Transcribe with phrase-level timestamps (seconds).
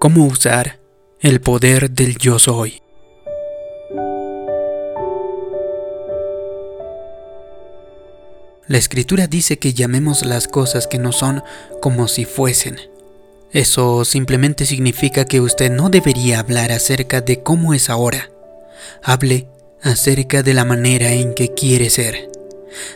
[0.00, 0.80] cómo usar
[1.20, 2.80] el poder del yo soy.
[8.66, 11.42] La escritura dice que llamemos las cosas que no son
[11.82, 12.78] como si fuesen.
[13.52, 18.30] Eso simplemente significa que usted no debería hablar acerca de cómo es ahora.
[19.02, 19.48] Hable
[19.82, 22.30] acerca de la manera en que quiere ser.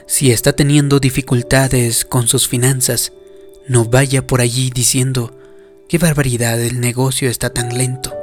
[0.07, 3.13] Si está teniendo dificultades con sus finanzas,
[3.69, 5.37] no vaya por allí diciendo,
[5.89, 8.15] qué barbaridad, el negocio está tan lento,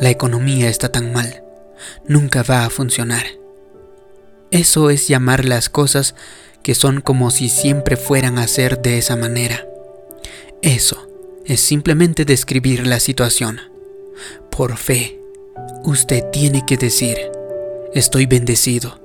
[0.00, 1.42] la economía está tan mal,
[2.06, 3.24] nunca va a funcionar.
[4.50, 6.14] Eso es llamar las cosas
[6.62, 9.66] que son como si siempre fueran a ser de esa manera.
[10.62, 11.08] Eso
[11.46, 13.60] es simplemente describir la situación.
[14.50, 15.18] Por fe,
[15.84, 17.16] usted tiene que decir,
[17.94, 19.00] estoy bendecido,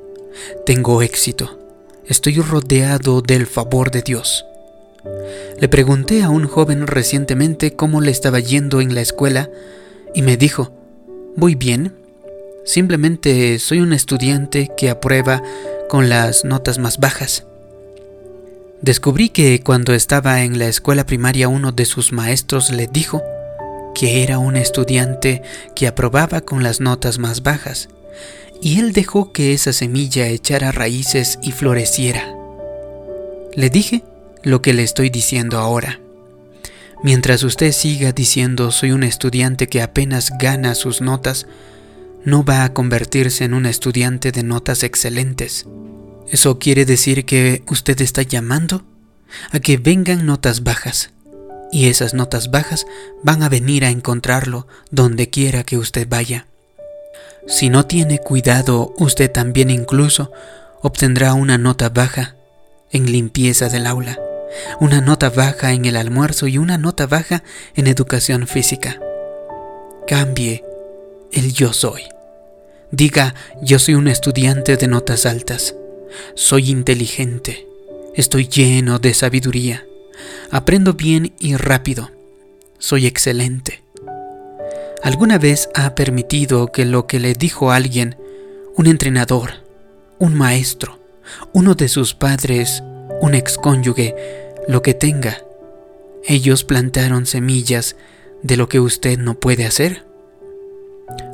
[0.65, 1.59] tengo éxito,
[2.05, 4.45] estoy rodeado del favor de Dios.
[5.59, 9.49] Le pregunté a un joven recientemente cómo le estaba yendo en la escuela
[10.13, 10.71] y me dijo,
[11.35, 11.93] voy bien,
[12.65, 15.41] simplemente soy un estudiante que aprueba
[15.89, 17.45] con las notas más bajas.
[18.81, 23.23] Descubrí que cuando estaba en la escuela primaria uno de sus maestros le dijo
[23.93, 25.41] que era un estudiante
[25.75, 27.87] que aprobaba con las notas más bajas,
[28.61, 32.35] y él dejó que esa semilla echara raíces y floreciera.
[33.53, 34.03] Le dije
[34.45, 35.99] lo que le estoy diciendo ahora.
[37.03, 41.47] Mientras usted siga diciendo soy un estudiante que apenas gana sus notas,
[42.23, 45.65] no va a convertirse en un estudiante de notas excelentes.
[46.29, 48.83] ¿Eso quiere decir que usted está llamando
[49.51, 51.11] a que vengan notas bajas?
[51.71, 52.85] Y esas notas bajas
[53.23, 56.47] van a venir a encontrarlo donde quiera que usted vaya.
[57.47, 60.31] Si no tiene cuidado, usted también incluso
[60.81, 62.35] obtendrá una nota baja
[62.91, 64.17] en limpieza del aula
[64.79, 67.43] una nota baja en el almuerzo y una nota baja
[67.75, 68.99] en educación física.
[70.07, 70.63] Cambie
[71.31, 72.03] el yo soy.
[72.91, 75.75] Diga, yo soy un estudiante de notas altas.
[76.35, 77.67] Soy inteligente.
[78.13, 79.85] Estoy lleno de sabiduría.
[80.51, 82.11] Aprendo bien y rápido.
[82.77, 83.83] Soy excelente.
[85.03, 88.15] ¿Alguna vez ha permitido que lo que le dijo alguien,
[88.75, 89.65] un entrenador,
[90.17, 90.99] un maestro,
[91.53, 92.83] uno de sus padres,
[93.21, 94.15] un excónyuge,
[94.67, 95.43] lo que tenga.
[96.23, 97.95] Ellos plantaron semillas
[98.41, 100.03] de lo que usted no puede hacer.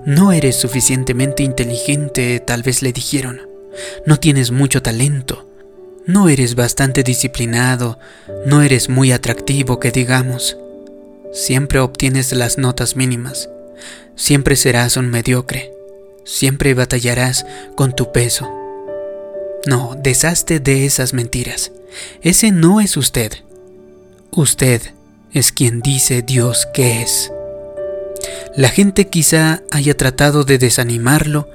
[0.06, 3.42] No eres suficientemente inteligente, tal vez le dijeron.
[4.06, 5.48] No tienes mucho talento.
[6.06, 8.00] No eres bastante disciplinado.
[8.46, 10.58] No eres muy atractivo, que digamos.
[11.32, 13.50] Siempre obtienes las notas mínimas.
[14.16, 15.72] Siempre serás un mediocre.
[16.26, 18.61] Siempre batallarás con tu peso.
[19.66, 21.72] No, deshazte de esas mentiras.
[22.22, 23.32] Ese no es usted.
[24.32, 24.82] Usted
[25.34, 27.32] es quien dice Dios que es.
[28.56, 31.48] La gente quizá haya tratado de desanimarlo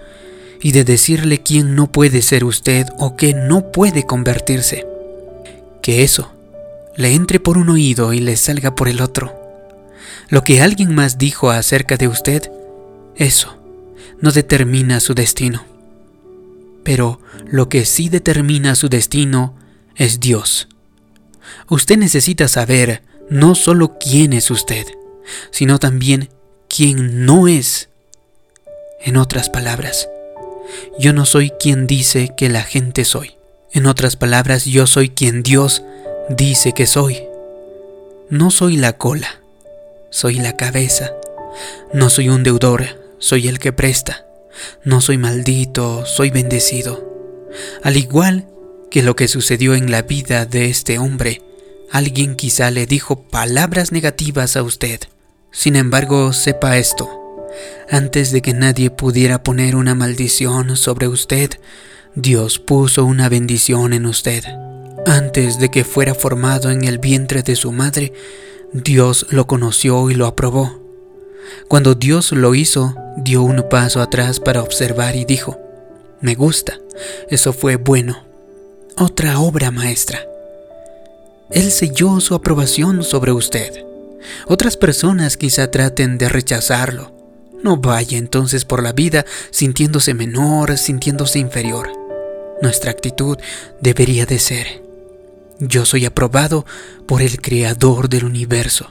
[0.62, 4.86] y de decirle quién no puede ser usted o que no puede convertirse.
[5.82, 6.32] Que eso
[6.96, 9.34] le entre por un oído y le salga por el otro.
[10.28, 12.50] Lo que alguien más dijo acerca de usted,
[13.16, 13.56] eso
[14.20, 15.75] no determina su destino.
[16.86, 17.20] Pero
[17.50, 19.56] lo que sí determina su destino
[19.96, 20.68] es Dios.
[21.68, 24.86] Usted necesita saber no solo quién es usted,
[25.50, 26.28] sino también
[26.68, 27.88] quién no es.
[29.00, 30.08] En otras palabras,
[30.96, 33.34] yo no soy quien dice que la gente soy.
[33.72, 35.82] En otras palabras, yo soy quien Dios
[36.28, 37.24] dice que soy.
[38.30, 39.40] No soy la cola,
[40.10, 41.10] soy la cabeza.
[41.92, 42.84] No soy un deudor,
[43.18, 44.25] soy el que presta.
[44.84, 47.04] No soy maldito, soy bendecido.
[47.82, 48.48] Al igual
[48.90, 51.42] que lo que sucedió en la vida de este hombre.
[51.90, 55.00] Alguien quizá le dijo palabras negativas a usted.
[55.50, 57.46] Sin embargo, sepa esto.
[57.90, 61.50] Antes de que nadie pudiera poner una maldición sobre usted,
[62.14, 64.44] Dios puso una bendición en usted.
[65.06, 68.12] Antes de que fuera formado en el vientre de su madre,
[68.72, 70.82] Dios lo conoció y lo aprobó.
[71.68, 75.58] Cuando Dios lo hizo, dio un paso atrás para observar y dijo,
[76.20, 76.78] me gusta,
[77.28, 78.26] eso fue bueno
[78.98, 80.20] otra obra maestra.
[81.50, 83.84] Él selló su aprobación sobre usted.
[84.46, 87.12] Otras personas quizá traten de rechazarlo.
[87.62, 91.90] No vaya entonces por la vida sintiéndose menor, sintiéndose inferior.
[92.62, 93.36] Nuestra actitud
[93.80, 94.82] debería de ser,
[95.58, 96.64] yo soy aprobado
[97.06, 98.90] por el Creador del universo.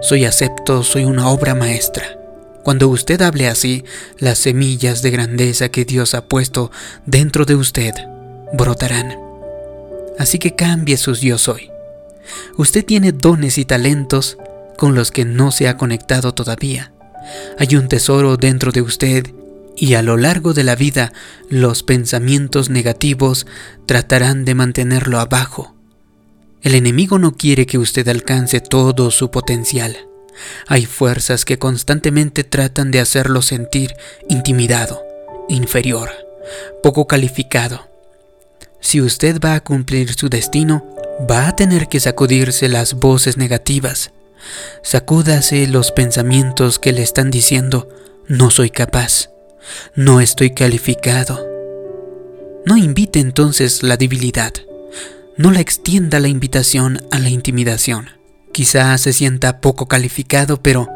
[0.00, 2.23] Soy acepto, soy una obra maestra.
[2.64, 3.84] Cuando usted hable así,
[4.18, 6.72] las semillas de grandeza que Dios ha puesto
[7.06, 7.94] dentro de usted
[8.52, 9.24] brotarán
[10.18, 11.70] así que cambie sus yo soy.
[12.56, 14.38] Usted tiene dones y talentos
[14.76, 16.92] con los que no se ha conectado todavía.
[17.58, 19.26] Hay un tesoro dentro de usted
[19.76, 21.12] y a lo largo de la vida
[21.48, 23.46] los pensamientos negativos
[23.86, 25.74] tratarán de mantenerlo abajo.
[26.62, 29.96] El enemigo no quiere que usted alcance todo su potencial.
[30.66, 33.94] Hay fuerzas que constantemente tratan de hacerlo sentir
[34.28, 35.02] intimidado,
[35.48, 36.10] inferior,
[36.82, 37.88] poco calificado.
[38.80, 40.84] Si usted va a cumplir su destino,
[41.30, 44.10] va a tener que sacudirse las voces negativas.
[44.82, 47.88] Sacúdase los pensamientos que le están diciendo,
[48.28, 49.30] no soy capaz,
[49.94, 51.46] no estoy calificado.
[52.66, 54.52] No invite entonces la debilidad,
[55.36, 58.23] no la extienda la invitación a la intimidación.
[58.54, 60.88] Quizá se sienta poco calificado, pero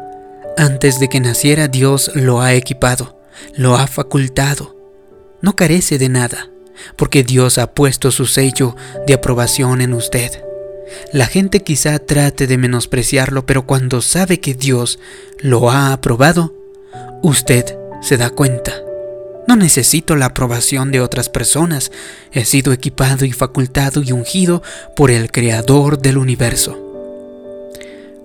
[0.55, 3.19] antes de que naciera Dios lo ha equipado,
[3.53, 4.77] lo ha facultado.
[5.41, 6.49] No carece de nada,
[6.95, 10.41] porque Dios ha puesto su sello de aprobación en usted.
[11.11, 14.97] La gente quizá trate de menospreciarlo, pero cuando sabe que Dios
[15.39, 16.53] lo ha aprobado,
[17.21, 18.71] usted se da cuenta.
[19.49, 21.91] No necesito la aprobación de otras personas.
[22.31, 24.63] He sido equipado y facultado y ungido
[24.95, 26.88] por el Creador del universo.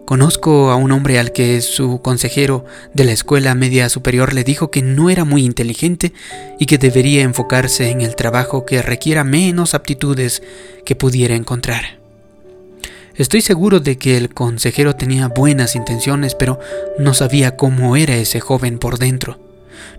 [0.05, 4.71] Conozco a un hombre al que su consejero de la escuela media superior le dijo
[4.71, 6.13] que no era muy inteligente
[6.59, 10.43] y que debería enfocarse en el trabajo que requiera menos aptitudes
[10.85, 11.99] que pudiera encontrar.
[13.15, 16.59] Estoy seguro de que el consejero tenía buenas intenciones, pero
[16.99, 19.39] no sabía cómo era ese joven por dentro.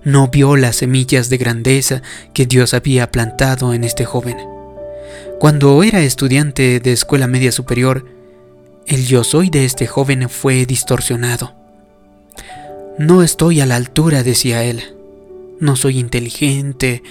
[0.04, 2.04] No vio las semillas de grandeza
[2.34, 4.38] que Dios había plantado en este joven.
[5.40, 8.15] Cuando era estudiante de escuela media superior,
[8.88, 11.56] el yo soy de este joven fue distorsionado.
[12.98, 14.84] No estoy a la altura, decía él.
[15.60, 17.04] No soy inteligente,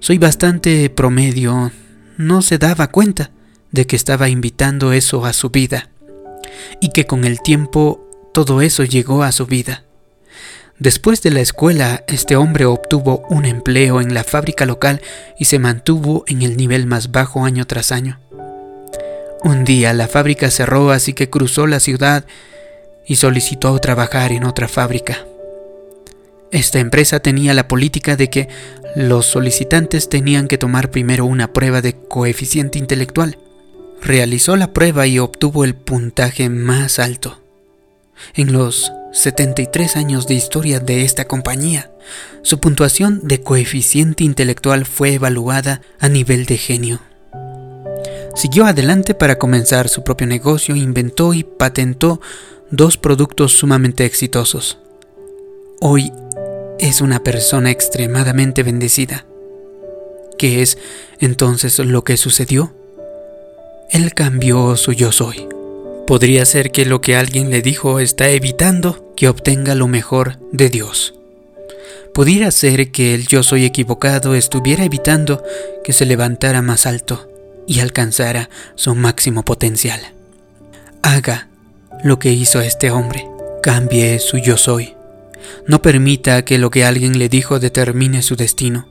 [0.00, 1.72] soy bastante promedio.
[2.16, 3.30] No se daba cuenta
[3.72, 5.90] de que estaba invitando eso a su vida
[6.80, 9.84] y que con el tiempo todo eso llegó a su vida.
[10.78, 15.00] Después de la escuela, este hombre obtuvo un empleo en la fábrica local
[15.38, 18.20] y se mantuvo en el nivel más bajo año tras año.
[19.46, 22.24] Un día la fábrica cerró, así que cruzó la ciudad
[23.06, 25.24] y solicitó trabajar en otra fábrica.
[26.50, 28.48] Esta empresa tenía la política de que
[28.96, 33.38] los solicitantes tenían que tomar primero una prueba de coeficiente intelectual.
[34.02, 37.40] Realizó la prueba y obtuvo el puntaje más alto.
[38.34, 41.92] En los 73 años de historia de esta compañía,
[42.42, 47.00] su puntuación de coeficiente intelectual fue evaluada a nivel de genio.
[48.36, 52.20] Siguió adelante para comenzar su propio negocio, inventó y patentó
[52.70, 54.76] dos productos sumamente exitosos.
[55.80, 56.12] Hoy
[56.78, 59.24] es una persona extremadamente bendecida.
[60.36, 60.76] ¿Qué es
[61.18, 62.74] entonces lo que sucedió?
[63.90, 65.48] Él cambió su yo soy.
[66.06, 70.68] Podría ser que lo que alguien le dijo está evitando que obtenga lo mejor de
[70.68, 71.14] Dios.
[72.12, 75.42] Pudiera ser que el yo soy equivocado estuviera evitando
[75.82, 77.30] que se levantara más alto
[77.66, 80.00] y alcanzara su máximo potencial.
[81.02, 81.48] Haga
[82.04, 83.26] lo que hizo este hombre.
[83.62, 84.94] Cambie su yo soy.
[85.66, 88.88] No permita que lo que alguien le dijo determine su destino.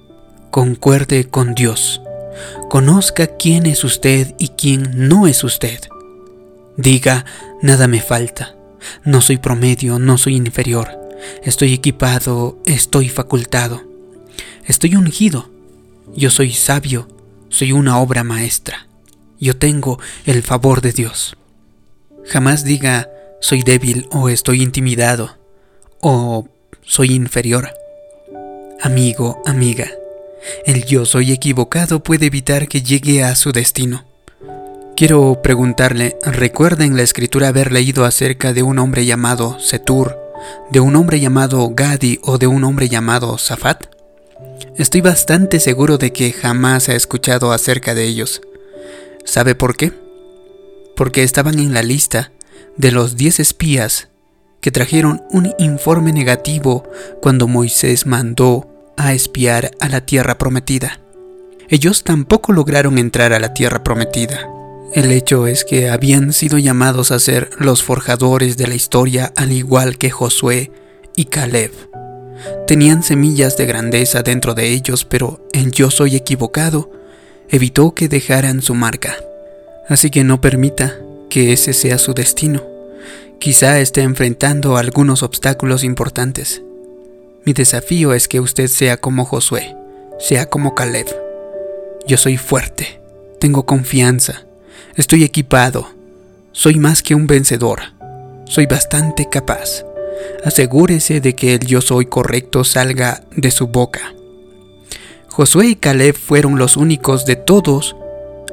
[0.52, 2.02] Concuerde con Dios.
[2.70, 5.80] Conozca quién es usted y quién no es usted.
[6.78, 7.26] Diga,
[7.62, 8.56] nada me falta.
[9.04, 10.90] No soy promedio, no soy inferior.
[11.44, 13.84] Estoy equipado, estoy facultado.
[14.66, 15.50] Estoy ungido.
[16.16, 17.08] Yo soy sabio
[17.56, 18.86] soy una obra maestra.
[19.40, 21.38] Yo tengo el favor de Dios.
[22.26, 23.10] Jamás diga
[23.40, 25.38] soy débil o estoy intimidado
[26.02, 26.50] o
[26.82, 27.70] soy inferior.
[28.82, 29.90] Amigo, amiga,
[30.66, 34.04] el yo soy equivocado puede evitar que llegue a su destino.
[34.98, 40.20] Quiero preguntarle, ¿recuerda en la escritura haber leído acerca de un hombre llamado Setur,
[40.72, 43.95] de un hombre llamado Gadi o de un hombre llamado Safat?
[44.78, 48.42] Estoy bastante seguro de que jamás ha escuchado acerca de ellos.
[49.24, 49.94] ¿Sabe por qué?
[50.96, 52.32] Porque estaban en la lista
[52.78, 54.10] de los 10 espías
[54.62, 56.84] que trajeron un informe negativo
[57.22, 61.00] cuando Moisés mandó a espiar a la tierra prometida.
[61.70, 64.50] Ellos tampoco lograron entrar a la tierra prometida.
[64.94, 69.52] El hecho es que habían sido llamados a ser los forjadores de la historia al
[69.52, 70.72] igual que Josué
[71.16, 71.72] y Caleb.
[72.68, 76.92] Tenían semillas de grandeza dentro de ellos, pero el yo soy equivocado
[77.50, 79.16] evitó que dejaran su marca.
[79.88, 80.96] Así que no permita
[81.30, 82.64] que ese sea su destino.
[83.40, 86.62] Quizá esté enfrentando algunos obstáculos importantes.
[87.46, 89.76] Mi desafío es que usted sea como Josué,
[90.20, 91.08] sea como Caleb.
[92.08, 93.00] Yo soy fuerte,
[93.40, 94.46] tengo confianza,
[94.96, 95.88] estoy equipado,
[96.52, 97.94] soy más que un vencedor.
[98.48, 99.84] soy bastante capaz.
[100.44, 104.14] Asegúrese de que el yo soy correcto salga de su boca.
[105.30, 107.96] Josué y Caleb fueron los únicos de todos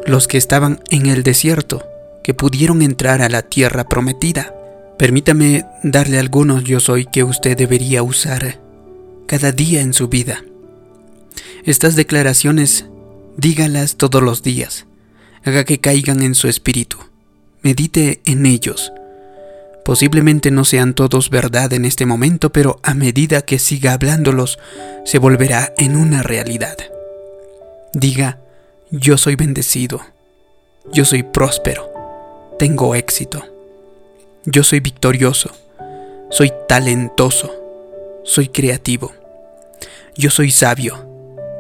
[0.06, 1.86] los que estaban en el desierto
[2.22, 4.54] que pudieron entrar a la tierra prometida.
[4.98, 8.60] Permítame darle algunos yo soy que usted debería usar
[9.26, 10.44] cada día en su vida.
[11.64, 12.86] Estas declaraciones
[13.36, 14.86] dígalas todos los días.
[15.44, 16.98] Haga que caigan en su espíritu.
[17.62, 18.92] Medite en ellos.
[19.84, 24.58] Posiblemente no sean todos verdad en este momento, pero a medida que siga hablándolos,
[25.04, 26.76] se volverá en una realidad.
[27.92, 28.38] Diga,
[28.90, 30.00] yo soy bendecido,
[30.92, 31.90] yo soy próspero,
[32.60, 33.44] tengo éxito,
[34.44, 35.50] yo soy victorioso,
[36.30, 37.52] soy talentoso,
[38.22, 39.12] soy creativo,
[40.16, 41.08] yo soy sabio,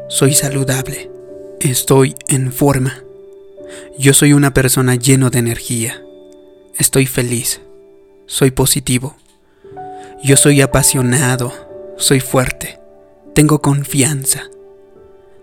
[0.08, 1.10] soy saludable,
[1.58, 3.02] estoy en forma,
[3.98, 6.00] yo soy una persona lleno de energía,
[6.78, 7.60] estoy feliz
[8.32, 9.14] soy positivo.
[10.24, 11.52] Yo soy apasionado,
[11.98, 12.78] soy fuerte,
[13.34, 14.44] tengo confianza.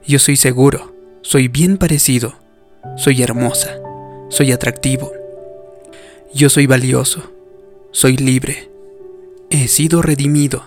[0.07, 0.91] Yo soy seguro,
[1.21, 2.33] soy bien parecido,
[2.97, 3.75] soy hermosa,
[4.29, 5.11] soy atractivo.
[6.33, 7.31] Yo soy valioso,
[7.91, 8.71] soy libre,
[9.51, 10.63] he sido redimido,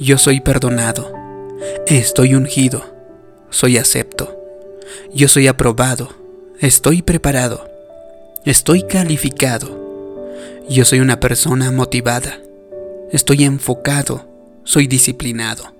[0.00, 1.12] yo soy perdonado,
[1.86, 2.82] estoy ungido,
[3.50, 4.36] soy acepto,
[5.14, 6.08] yo soy aprobado,
[6.58, 7.70] estoy preparado,
[8.44, 9.89] estoy calificado
[10.70, 12.40] yo soy una persona motivada.
[13.10, 14.28] Estoy enfocado.
[14.62, 15.74] Soy disciplinado.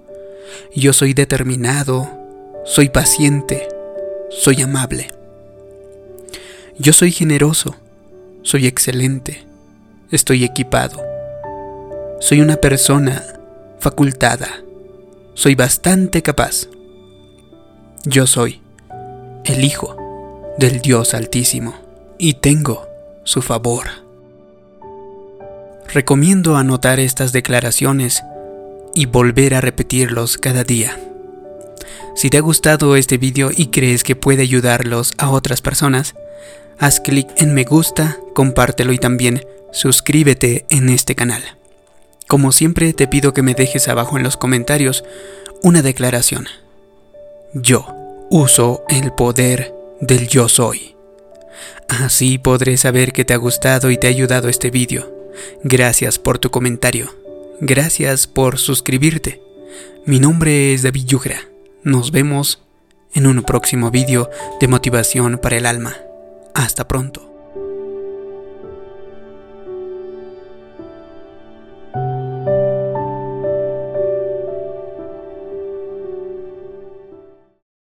[0.75, 2.11] Yo soy determinado.
[2.65, 3.69] Soy paciente.
[4.31, 5.13] Soy amable.
[6.77, 7.77] Yo soy generoso.
[8.43, 9.47] Soy excelente.
[10.11, 11.01] Estoy equipado.
[12.19, 13.23] Soy una persona
[13.79, 14.49] facultada.
[15.35, 16.67] Soy bastante capaz.
[18.05, 18.61] Yo soy
[19.45, 19.97] el Hijo
[20.59, 21.75] del Dios Altísimo
[22.19, 22.89] y tengo
[23.23, 24.10] su favor.
[25.93, 28.23] Recomiendo anotar estas declaraciones
[28.95, 31.01] y volver a repetirlos cada día.
[32.15, 36.15] Si te ha gustado este video y crees que puede ayudarlos a otras personas,
[36.79, 41.43] haz clic en me gusta, compártelo y también suscríbete en este canal.
[42.29, 45.03] Como siempre te pido que me dejes abajo en los comentarios
[45.65, 46.47] una declaración.
[47.53, 47.85] Yo
[48.31, 50.95] uso el poder del yo soy.
[51.89, 55.20] Así podré saber que te ha gustado y te ha ayudado este video.
[55.65, 57.15] Gracias por tu comentario.
[57.61, 59.43] Gracias por suscribirte.
[60.07, 61.41] Mi nombre es David Yugra.
[61.83, 62.63] Nos vemos
[63.15, 65.97] en un próximo vídeo de motivación para el alma.
[66.55, 67.30] Hasta pronto.